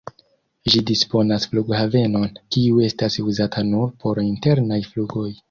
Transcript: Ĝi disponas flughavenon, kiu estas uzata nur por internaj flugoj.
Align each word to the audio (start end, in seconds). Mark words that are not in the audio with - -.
Ĝi 0.71 0.79
disponas 0.91 1.45
flughavenon, 1.51 2.25
kiu 2.57 2.81
estas 2.87 3.19
uzata 3.25 3.67
nur 3.71 3.95
por 4.07 4.25
internaj 4.27 4.83
flugoj. 4.91 5.31